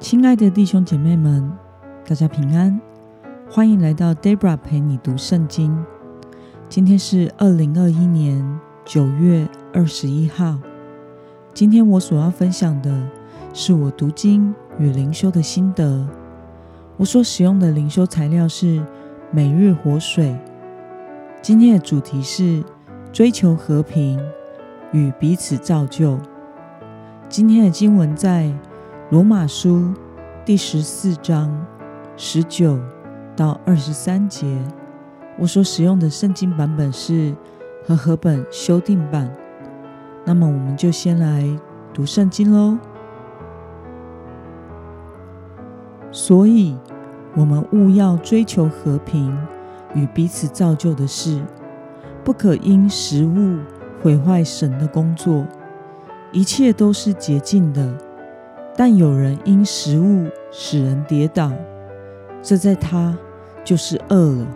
[0.00, 1.52] 亲爱的弟兄姐妹们，
[2.08, 2.80] 大家平安，
[3.50, 5.76] 欢迎来到 Debra 陪你读圣经。
[6.70, 10.58] 今天是二零二一年九月二十一号。
[11.52, 13.08] 今天我所要分享的
[13.52, 16.08] 是我读经与灵修的心得。
[16.96, 18.82] 我所使用的灵修材料是
[19.30, 20.34] 每日活水。
[21.42, 22.64] 今天的主题是
[23.12, 24.18] 追求和平
[24.92, 26.18] 与彼此造就。
[27.28, 28.50] 今天的经文在。
[29.10, 29.92] 罗马书
[30.44, 31.50] 第十四章
[32.16, 32.78] 十九
[33.34, 34.46] 到二十三节，
[35.36, 37.34] 我所使用的圣经版本是
[37.84, 39.28] 和合本修订版。
[40.24, 41.44] 那么，我们就先来
[41.92, 42.78] 读圣经喽。
[46.12, 46.78] 所以，
[47.34, 49.36] 我们务要追求和平
[49.92, 51.42] 与彼此造就的事，
[52.22, 53.58] 不可因食物
[54.00, 55.44] 毁坏神的工作。
[56.30, 57.92] 一切都是洁净的。
[58.80, 61.52] 但有人因食物使人跌倒，
[62.40, 63.14] 这在他
[63.62, 64.46] 就是饿了。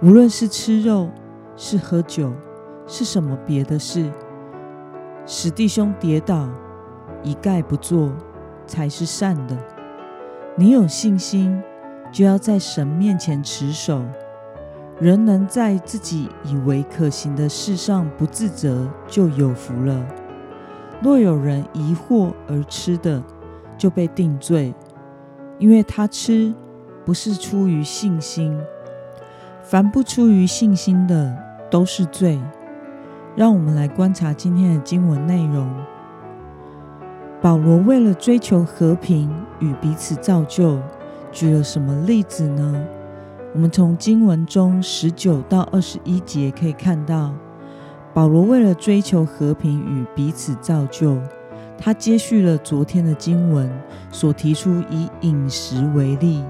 [0.00, 1.10] 无论是吃肉，
[1.54, 2.32] 是喝酒，
[2.86, 4.10] 是什么别的事，
[5.26, 6.48] 使弟兄跌倒，
[7.22, 8.10] 一概不做，
[8.66, 9.54] 才是善的。
[10.56, 11.62] 你有信心，
[12.10, 14.02] 就要在神面前持守。
[14.98, 20.06] 人能在自己以为可行的事上不自责，就有福了。
[21.02, 23.22] 若有人疑惑而吃的，
[23.78, 24.74] 就被定罪，
[25.58, 26.52] 因为他吃
[27.04, 28.58] 不是出于信心。
[29.62, 31.36] 凡不出于信心的，
[31.70, 32.38] 都是罪。
[33.36, 35.72] 让我们来观察今天的经文内容。
[37.40, 40.78] 保罗为了追求和平与彼此造就，
[41.32, 42.84] 举了什么例子呢？
[43.54, 47.32] 我们从经文中十九到二十一节可以看到。
[48.12, 51.16] 保罗为了追求和平与彼此造就，
[51.78, 53.70] 他接续了昨天的经文
[54.10, 56.44] 所提出，以饮食为例，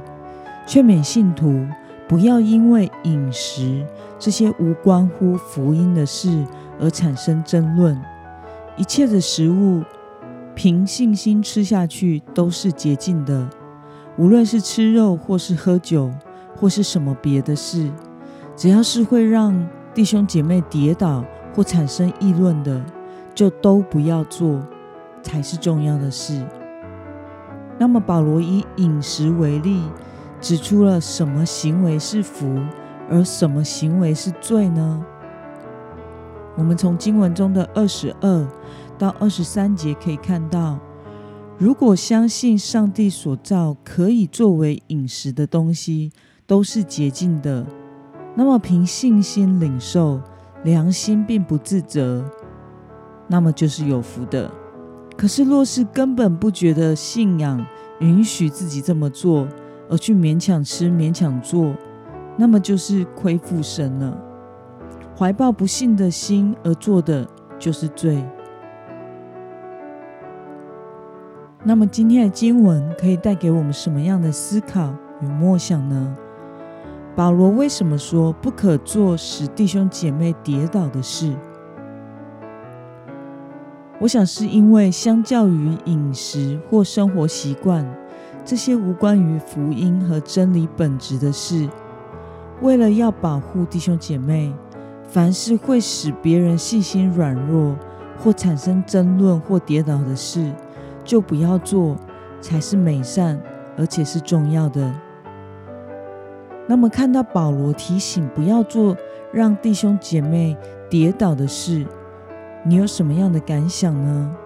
[0.66, 1.66] 劝勉信徒
[2.08, 3.86] 不要因为饮食
[4.18, 6.44] 这些无关乎福音的事
[6.80, 8.00] 而产生争论。
[8.76, 9.82] 一切的食物，
[10.54, 13.48] 凭信心吃下去都是洁净的，
[14.16, 16.10] 无论是吃肉，或是喝酒，
[16.56, 17.90] 或是什么别的事，
[18.56, 21.22] 只要是会让弟兄姐妹跌倒。
[21.54, 22.84] 或产生议论的，
[23.34, 24.60] 就都不要做，
[25.22, 26.46] 才是重要的事。
[27.78, 29.82] 那么，保罗以饮食为例，
[30.40, 32.60] 指出了什么行为是福，
[33.10, 35.04] 而什么行为是罪呢？
[36.56, 38.46] 我们从经文中的二十二
[38.98, 40.78] 到二十三节可以看到，
[41.56, 46.12] 如果相信上帝所造可以作为饮食的东西
[46.46, 47.66] 都是洁净的，
[48.34, 50.20] 那么凭信心领受。
[50.64, 52.24] 良心并不自责，
[53.28, 54.50] 那么就是有福的。
[55.16, 57.64] 可是，若是根本不觉得信仰
[57.98, 59.46] 允许自己这么做，
[59.88, 61.74] 而去勉强吃、勉强做，
[62.36, 64.18] 那么就是亏负神了。
[65.16, 67.26] 怀抱不信的心而做的，
[67.58, 68.24] 就是罪。
[71.62, 76.16] 那么，今天的经文可以带给我们什么样的思考与默想呢？
[77.16, 81.34] 保罗为什么说不可做使弟兄姐妹跌倒的事？
[83.98, 87.84] 我想是因为相较于饮食或生活习惯
[88.44, 91.68] 这些无关于福音和真理本质的事，
[92.62, 94.54] 为了要保护弟兄姐妹，
[95.04, 97.76] 凡是会使别人信心软弱
[98.16, 100.50] 或产生争论或跌倒的事，
[101.04, 101.96] 就不要做，
[102.40, 103.38] 才是美善
[103.76, 104.90] 而且是重要的。
[106.70, 108.96] 那么，看到保罗提醒不要做
[109.32, 110.56] 让弟兄姐妹
[110.88, 111.84] 跌倒的事，
[112.64, 114.36] 你有什么样的感想呢？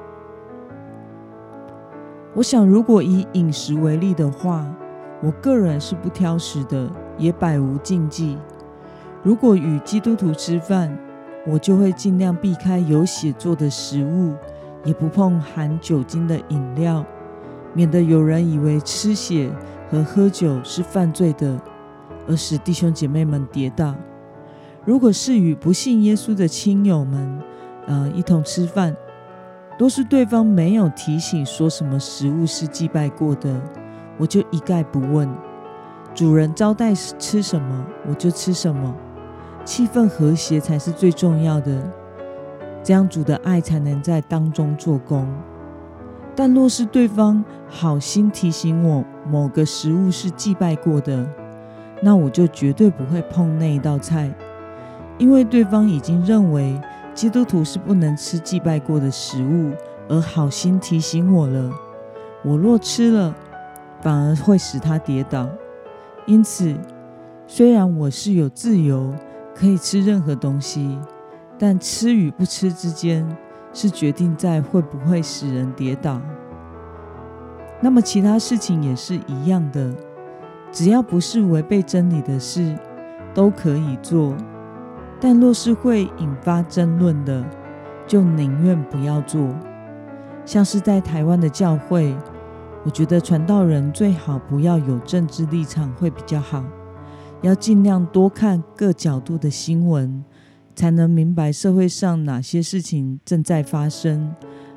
[2.32, 4.64] 我想，如果以饮食为例的话，
[5.22, 8.38] 我个人是不挑食的，也百无禁忌。
[9.22, 10.98] 如果与基督徒吃饭，
[11.46, 14.32] 我就会尽量避开有血做的食物，
[14.82, 17.04] 也不碰含酒精的饮料，
[17.74, 19.50] 免得有人以为吃血
[19.90, 21.60] 和喝酒是犯罪的。
[22.26, 23.94] 而使弟兄姐妹们跌倒。
[24.84, 27.40] 如果是与不信耶稣的亲友们，
[27.86, 28.94] 呃，一同吃饭，
[29.78, 33.60] 都是对方没有提醒说什么食物是祭拜过的，
[34.18, 35.28] 我就一概不问。
[36.14, 38.94] 主人招待吃什么，我就吃什么。
[39.64, 41.90] 气氛和谐才是最重要的，
[42.82, 45.26] 这样主的爱才能在当中做工。
[46.36, 51.26] 但若是对方好心提醒我某个食物是祭拜过的，
[52.04, 54.30] 那我就绝对不会碰那一道菜，
[55.16, 56.78] 因为对方已经认为
[57.14, 59.72] 基督徒是不能吃祭拜过的食物，
[60.06, 61.70] 而好心提醒我了，
[62.44, 63.34] 我若吃了，
[64.02, 65.48] 反而会使他跌倒。
[66.26, 66.74] 因此，
[67.46, 69.14] 虽然我是有自由
[69.54, 70.98] 可以吃任何东西，
[71.58, 73.26] 但吃与不吃之间
[73.72, 76.20] 是决定在会不会使人跌倒。
[77.80, 79.90] 那么，其他事情也是一样的，
[80.74, 82.76] 只要不是违背真理的事，
[83.32, 84.36] 都可以做。
[85.20, 87.42] 但若是会引发争论的，
[88.08, 89.48] 就宁愿不要做。
[90.44, 92.14] 像是在台湾的教会。
[92.86, 96.62] 我觉得传道人最好不要有政治立场会比较好，
[97.40, 100.22] 要尽量多看各角度的新闻，
[100.74, 104.34] 才能明白社会上哪些事情正在发生，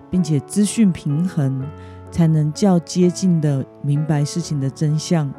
[0.10, 1.62] 并且资讯平衡，
[2.10, 5.30] 才能较接近的明白事情的真相。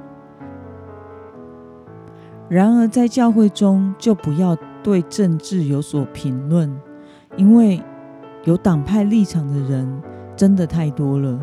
[2.48, 6.74] 然而在教会中就不要对政治有所评论，
[7.36, 7.82] 因为
[8.44, 10.02] 有党派立场的人
[10.34, 11.38] 真的太多了。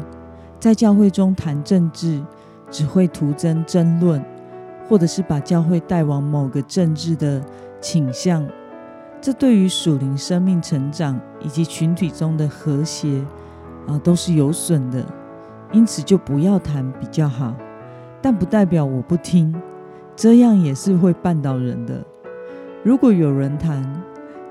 [0.59, 2.23] 在教会中谈政治，
[2.71, 4.23] 只会徒增争论，
[4.89, 7.39] 或者是把教会带往某个政治的
[7.79, 8.43] 倾向。
[9.21, 13.23] 这对于属灵生命成长以及群体中的和谐
[13.87, 15.05] 啊，都是有损的。
[15.71, 17.53] 因此，就不要谈比较好。
[18.21, 19.53] 但不代表我不听，
[20.15, 22.03] 这样也是会绊倒人的。
[22.83, 23.83] 如果有人谈，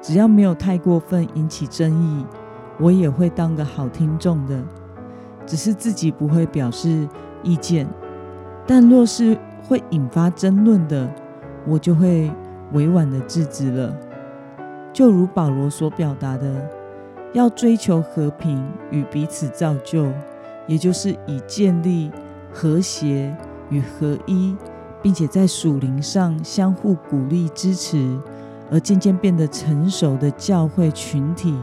[0.03, 2.27] 只要没有太过分引起争议，
[2.79, 4.63] 我也会当个好听众的。
[5.47, 7.09] 只是自己不会表示
[7.43, 7.87] 意见，
[8.67, 11.09] 但若是会引发争论的，
[11.67, 12.31] 我就会
[12.73, 13.95] 委婉的制止了。
[14.93, 16.69] 就如保罗所表达的，
[17.33, 20.07] 要追求和平与彼此造就，
[20.67, 22.11] 也就是以建立
[22.53, 23.37] 和谐
[23.71, 24.57] 与合一，
[25.05, 28.19] 并且在属灵上相互鼓励支持，
[28.71, 31.55] 而渐渐变得成熟的教会群体。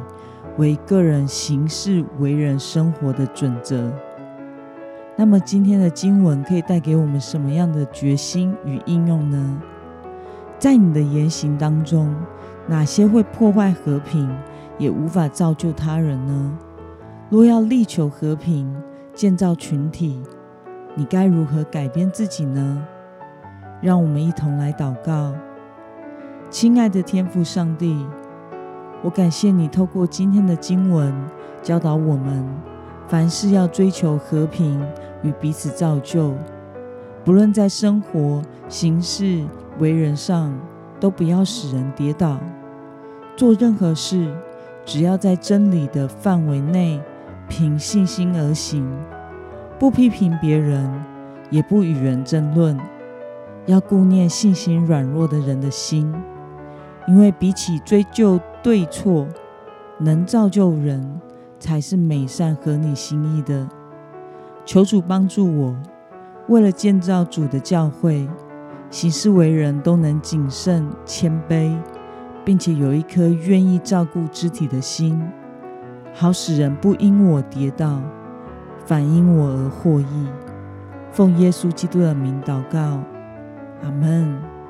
[0.58, 3.92] 为个人行事为人生活的准则。
[5.16, 9.62] 那么，今天的经文可以带给我们什么样的决心与应用呢？
[10.60, 12.14] 在你的言行当中，
[12.68, 14.30] 哪些会破坏和平，
[14.78, 16.58] 也无法造就他人呢？
[17.30, 18.72] 若要力求和平，
[19.16, 20.22] 建造群体，
[20.94, 22.86] 你该如何改变自己呢？
[23.82, 25.34] 让我们一同来祷告，
[26.52, 28.06] 亲爱的天父上帝。
[29.02, 31.12] 我感谢你透过今天的经文
[31.64, 32.48] 教导我们，
[33.08, 34.80] 凡事要追求和平
[35.24, 36.36] 与彼此造就，
[37.26, 39.44] 不论在生活、行事、
[39.80, 40.54] 为人上，
[41.00, 42.38] 都不要使人跌倒。
[43.36, 44.32] 做任何事，
[44.86, 47.02] 只要在真理的范围内，
[47.50, 48.88] 凭信心而行，
[49.80, 50.88] 不批评别人，
[51.50, 52.80] 也不与人争论，
[53.66, 56.14] 要顾念信心软弱的人的心。
[57.08, 59.28] 因为比起追究对错，
[59.98, 61.20] 能造就人
[61.60, 63.68] 才是美善合你心意的。
[64.66, 65.76] 求主帮助我，
[66.48, 68.30] 为了建造主的教会，
[68.92, 71.76] 行事为人都能谨慎谦卑，
[72.46, 75.20] 并且有一颗愿意照顾肢体的心，
[76.14, 78.00] 好使人不因我跌倒，
[78.86, 80.28] 反因我而获益。
[81.12, 83.00] 奉耶稣基督的名祷告，
[83.84, 84.61] 阿门。